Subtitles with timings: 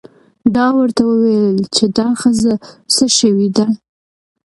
[0.55, 2.53] ده ورته وویل چې دا ښځه
[2.95, 3.67] څه شوې ده.